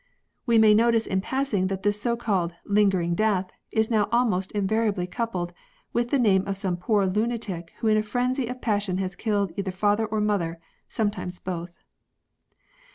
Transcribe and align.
"We 0.47 0.57
may 0.57 0.73
notice 0.73 1.05
in 1.05 1.21
passing 1.21 1.67
that 1.67 1.83
this 1.83 2.01
so 2.01 2.17
called" 2.17 2.55
lingering 2.65 3.13
death" 3.13 3.51
is 3.71 3.91
now 3.91 4.09
almost 4.11 4.51
invariably 4.53 5.05
coupled 5.05 5.53
with 5.93 6.09
the 6.09 6.17
name 6.17 6.47
of 6.47 6.57
some 6.57 6.75
poor 6.75 7.05
lunatic 7.05 7.71
who 7.81 7.87
in 7.87 7.97
a 7.97 8.01
frenzy 8.01 8.47
of 8.47 8.61
passion 8.61 8.97
has 8.97 9.15
killed 9.15 9.51
either 9.57 9.69
father 9.69 10.07
or 10.07 10.19
mother, 10.19 10.59
some 10.87 11.11
times 11.11 11.37
both. 11.37 11.83